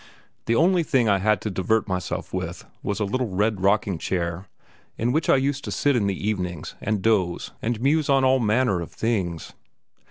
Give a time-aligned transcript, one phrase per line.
[0.47, 4.47] The only thing I had to divert myself with was a little red rocking chair,
[4.97, 8.39] in which I used to sit in the evenings and doze and muse on all
[8.39, 9.53] manner of things.